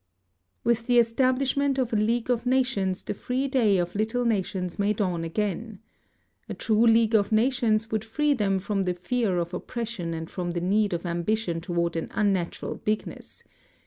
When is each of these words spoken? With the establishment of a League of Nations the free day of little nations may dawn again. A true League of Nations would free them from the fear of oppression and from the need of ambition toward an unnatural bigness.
With 0.63 0.87
the 0.87 0.97
establishment 0.97 1.77
of 1.77 1.93
a 1.93 1.95
League 1.95 2.31
of 2.31 2.47
Nations 2.47 3.03
the 3.03 3.13
free 3.13 3.47
day 3.47 3.77
of 3.77 3.93
little 3.93 4.25
nations 4.25 4.79
may 4.79 4.93
dawn 4.93 5.23
again. 5.23 5.77
A 6.49 6.55
true 6.55 6.87
League 6.87 7.13
of 7.13 7.31
Nations 7.31 7.91
would 7.91 8.03
free 8.03 8.33
them 8.33 8.57
from 8.57 8.85
the 8.85 8.95
fear 8.95 9.37
of 9.37 9.53
oppression 9.53 10.15
and 10.15 10.27
from 10.27 10.49
the 10.49 10.59
need 10.59 10.93
of 10.93 11.05
ambition 11.05 11.61
toward 11.61 11.95
an 11.95 12.07
unnatural 12.15 12.77
bigness. 12.77 13.43